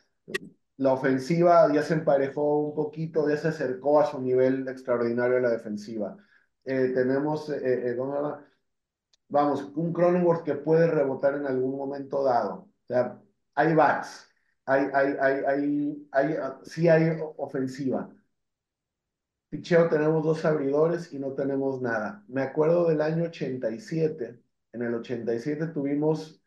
[0.76, 5.42] la ofensiva ya se emparejó un poquito, ya se acercó a su nivel extraordinario de
[5.42, 6.16] la defensiva.
[6.64, 7.96] Eh, tenemos, eh, eh,
[9.28, 12.54] vamos, un Cronenworth que puede rebotar en algún momento dado.
[12.54, 13.20] O sea,
[13.54, 14.28] hay bats,
[14.64, 18.10] hay, hay, hay, hay, hay, sí hay ofensiva.
[19.52, 22.24] Picheo tenemos dos abridores y no tenemos nada.
[22.26, 24.40] Me acuerdo del año 87.
[24.72, 26.42] En el 87 tuvimos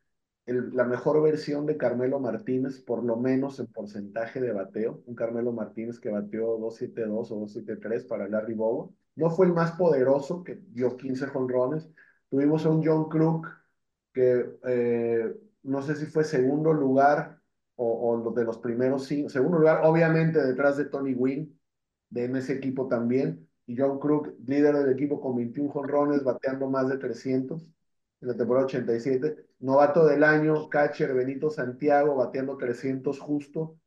[0.48, 5.04] la mejor versión de Carmelo Martínez, por lo menos en porcentaje de bateo.
[5.06, 8.96] Un Carmelo Martínez que bateó 2.72 o 2.73 para Larry Bobo.
[9.16, 11.88] No fue el más poderoso, que dio 15 jonrones.
[12.32, 13.48] Tuvimos a un John Crook
[14.14, 17.40] que eh, no sé si fue segundo lugar
[17.76, 19.30] o, o de los primeros cinco.
[19.30, 21.56] Segundo lugar, obviamente, detrás de Tony Wynn
[22.10, 23.48] de en ese equipo también.
[23.68, 27.62] Y John Crook, líder del equipo con 21 jonrones, bateando más de 300
[28.22, 29.48] en la temporada 87.
[29.60, 33.78] Novato del año, catcher Benito Santiago, bateando 300 justo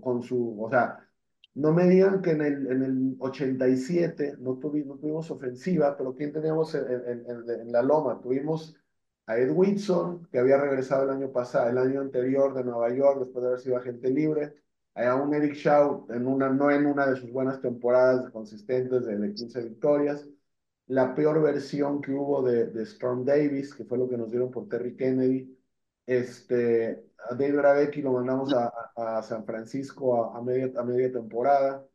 [0.00, 0.98] con, su, o sea,
[1.54, 6.14] no me digan que en el, en el 87 no, tuvimos, no tuvimos ofensiva, pero
[6.14, 8.20] ¿quién teníamos en, en, en, la loma?
[8.20, 8.76] Tuvimos
[9.26, 13.20] a Ed Whitson, que había regresado el año pasado, el año anterior de Nueva York,
[13.20, 14.54] después de haber sido agente libre
[14.94, 19.34] a un Eric Shaw en una, no en una de sus buenas temporadas consistentes de,
[19.34, 20.28] 15 victorias.
[20.86, 24.50] La peor versión que hubo de, de, Storm Davis, que fue lo que nos dieron
[24.50, 25.56] por Terry Kennedy.
[26.06, 31.86] Este, a Dave Gravecki lo mandamos a, a, San Francisco a, media, a media temporada.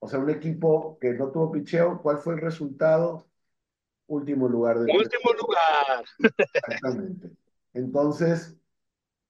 [0.00, 2.02] O sea, un equipo que no tuvo picheo.
[2.02, 3.26] ¿Cuál fue el resultado?
[4.08, 4.80] Último lugar.
[4.80, 6.04] De Último lugar.
[6.38, 7.30] Exactamente.
[7.72, 8.56] Entonces,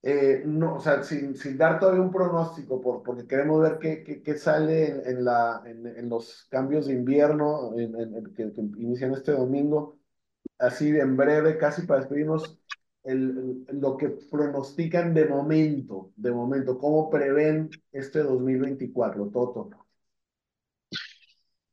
[0.02, 4.22] eh, no, o sea, sin, sin, dar todavía un pronóstico, por, porque queremos ver qué,
[4.22, 7.72] qué, sale en, la, en, en, los cambios de invierno
[8.36, 10.00] que, inician este domingo,
[10.58, 12.58] así en breve, casi para despedirnos,
[13.04, 19.70] el, lo que pronostican de momento, de momento, cómo prevén este 2024, Toto.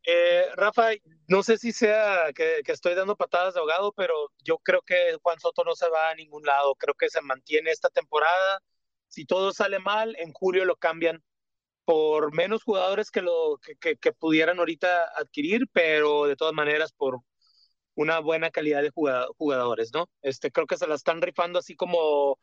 [0.05, 0.89] Eh, Rafa,
[1.29, 5.39] no sé si sea que, estoy dando patadas de ahogado, pero yo creo que Juan
[5.39, 6.75] Soto no se va a ningún lado.
[6.75, 8.61] Creo que se mantiene esta temporada.
[9.09, 11.23] Si todo sale mal, en julio lo cambian
[11.85, 17.19] por menos jugadores que, lo, que, que, pudieran ahorita adquirir, pero de todas maneras por
[17.95, 20.09] una buena calidad de jugadores, ¿no?
[20.21, 22.39] Este, creo que se la están rifando así como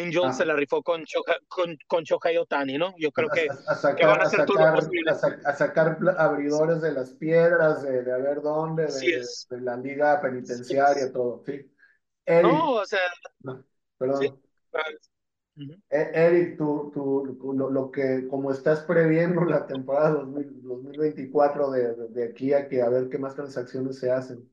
[0.00, 1.04] Angel se la rifó con,
[1.48, 2.94] con, con Shohei Otani, ¿no?
[2.98, 5.12] Yo creo que, a, sacar, van a, hacer todo lo.
[5.44, 10.20] A, sacar abridores de las piedras, de, de a ver dónde, de, de, la liga
[10.20, 11.70] penitenciaria, todo, sí.
[12.26, 13.00] no, o sea...
[13.98, 14.40] perdón.
[15.88, 22.24] E, Eric, tú, tú lo, lo, que, como estás previendo la temporada 2024 de, de,
[22.24, 24.50] aquí a que a ver qué más transacciones se hacen.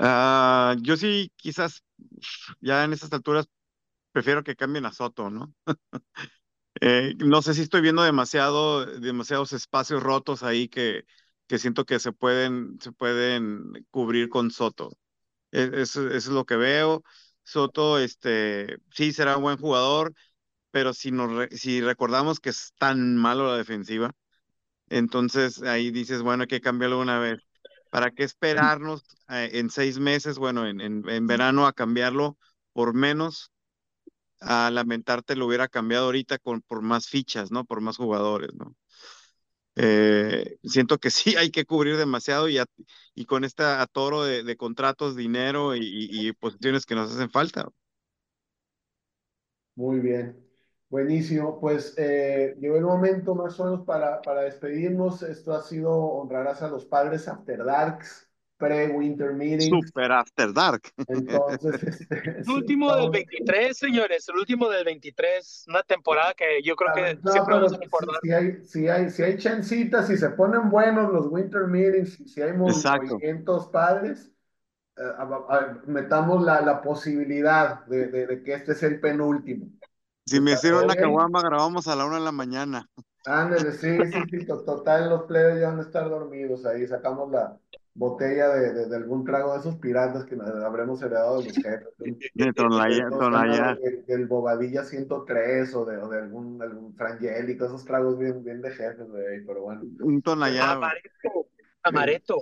[0.00, 1.84] Uh, yo sí, quizás
[2.60, 3.46] ya en estas alturas
[4.12, 5.54] prefiero que cambien a Soto, ¿no?
[6.80, 11.04] eh, no sé si estoy viendo demasiado, demasiados espacios rotos ahí que,
[11.46, 14.90] que siento que se pueden, se pueden cubrir con Soto.
[15.52, 17.02] E, eso, es lo que veo.
[17.44, 20.14] Soto, este, sí será un buen jugador,
[20.72, 24.12] pero si, nos, si recordamos que es tan malo la defensiva,
[24.90, 27.40] entonces ahí dices, bueno, hay que cambiarlo una vez.
[27.90, 32.38] ¿Para qué esperarnos eh, en seis meses, bueno, en, en, verano a cambiarlo
[32.72, 33.52] por menos?
[34.40, 37.64] A lamentarte lo hubiera cambiado ahorita con, por más fichas, ¿no?
[37.64, 38.74] Por más jugadores, ¿no?
[39.76, 42.58] Eh, siento que sí hay que cubrir demasiado y,
[43.14, 47.68] y con este atoro de, de contratos, dinero y, y, posiciones que nos hacen falta.
[49.74, 50.49] Muy bien.
[50.90, 55.22] Buenísimo, pues eh, llegó el momento más o menos para, para despedirnos.
[55.22, 59.70] Esto ha sido Honrarás a los Padres After Darks, pre-Winter Meeting.
[59.82, 60.82] Super After Dark.
[61.06, 66.74] Entonces, este, el último del 23, señores, el último del 23, una temporada que yo
[66.74, 68.16] creo que no, siempre vamos a recordar.
[68.20, 72.42] Si, hay, si, hay, si hay chancitas, si se ponen buenos los Winter Meetings, si
[72.42, 74.32] hay movimientos padres,
[74.96, 75.02] eh,
[75.86, 79.68] metamos la, la posibilidad de, de, de que este sea el penúltimo.
[80.30, 82.88] Si me hicieron la caguama, grabamos a la una de la mañana.
[83.26, 87.58] Ándale, sí, sí, sí, total, los plebes ya van a estar dormidos ahí, sacamos la,
[87.94, 91.88] botella de, de, algún trago de esos piratas que habremos heredado de los jefes.
[92.34, 93.76] De Tonaya,
[94.06, 98.70] Del Bobadilla 103 o de, o de algún, algún frangélico, esos tragos bien, bien de
[98.70, 99.82] jefes, güey, pero bueno.
[100.00, 100.72] Un Tonaya.
[100.72, 101.46] Amareto.
[101.82, 102.36] Amareto.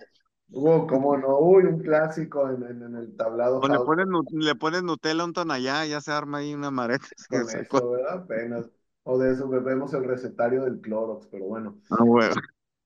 [0.50, 3.60] Hubo, como no, uy, un clásico en, en, el tablado.
[3.60, 7.06] O le pones, le pones Nutella a un Tonayá, ya se arma ahí una mareta.
[7.28, 8.22] Con eso, ¿verdad?
[8.22, 8.70] Apenas.
[9.02, 11.78] O de eso bebemos el recetario del Clorox, pero bueno.
[11.90, 12.34] Ah, bueno.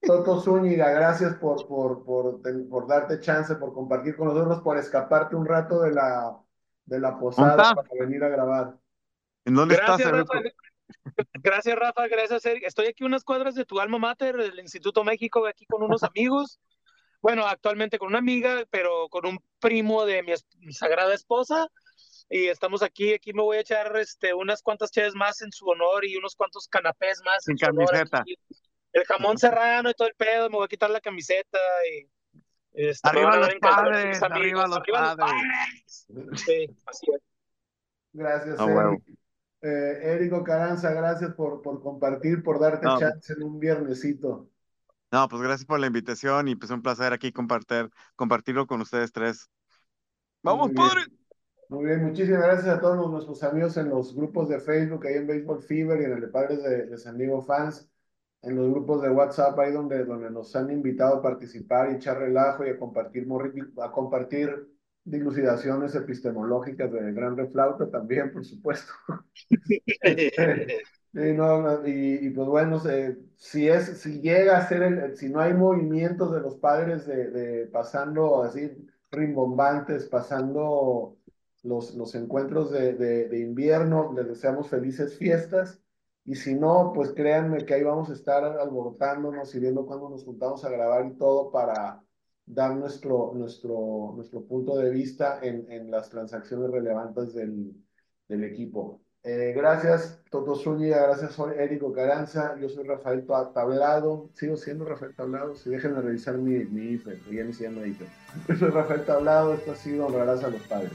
[0.01, 5.37] Toto Zúñiga, gracias por, por, por, por, darte chance, por compartir con nosotros, por escaparte
[5.37, 6.37] un rato de la,
[6.87, 8.77] de la posada para venir a grabar.
[9.45, 10.13] ¿En dónde gracias, estás?
[10.13, 10.41] Rafa.
[11.35, 12.09] Gracias, Rafa.
[12.09, 12.65] Gracias, Eric.
[12.67, 16.61] Estoy aquí unas cuadras de tu alma mater, del Instituto México, aquí con unos amigos.
[17.23, 21.69] Bueno, actualmente con una amiga, pero con un primo de mi, sagrada esposa.
[22.29, 25.67] Y estamos aquí, aquí me voy a echar este, unas cuantas chaves más en su
[25.67, 27.45] honor y unos cuantos canapés más.
[27.45, 28.25] Sin camiseta
[28.93, 31.59] el jamón serrano y todo el pedo, me voy a quitar la camiseta
[31.91, 32.09] y
[32.75, 37.23] este, arriba, los padres, arriba, los padres, Sí, así es.
[38.15, 38.97] Gracias, oh,
[39.63, 44.51] eh, Érico Caranza, gracias por, por compartir, por darte chance en un viernesito.
[45.13, 49.13] No, pues gracias por la invitación y pues un placer aquí compartir, compartirlo con ustedes
[49.13, 49.51] tres.
[50.43, 51.03] ¡Vamos, padre!
[51.69, 55.27] Muy bien, muchísimas gracias a todos nuestros amigos en los grupos de Facebook, ahí en
[55.27, 57.89] Baseball Fever y en el de Padres de, de San Diego Fans
[58.43, 62.19] en los grupos de WhatsApp, ahí donde, donde nos han invitado a participar y echar
[62.19, 63.27] relajo y a compartir,
[63.83, 64.69] a compartir
[65.05, 68.93] dilucidaciones epistemológicas de Gran Reflauta también, por supuesto.
[71.13, 72.81] y, no, y, pues bueno,
[73.37, 77.67] si, es, si llega a ser, el, si no hay movimientos de los padres de,
[77.73, 78.71] pasando así
[79.11, 81.19] rimbombantes, pasando
[81.63, 85.81] los, los encuentros de, de, de invierno, les deseamos felices fiestas
[86.25, 90.25] y si no, pues créanme que ahí vamos a estar alborotándonos y viendo cuándo nos
[90.25, 92.03] juntamos a grabar y todo para
[92.47, 97.73] dar nuestro, nuestro, nuestro punto de vista en, en las transacciones relevantes del,
[98.29, 99.03] del equipo.
[99.25, 105.15] Eh, gracias, Toto Zúñiga, gracias, soy Érico Caranza, yo soy Rafael Tablado, sigo siendo Rafael
[105.15, 107.83] Tablado, si déjenme revisar mi, mi IFE, ya ni se llama.
[107.87, 110.91] Yo soy Rafael Tablado, esto ha sido Honrarás a los Padres.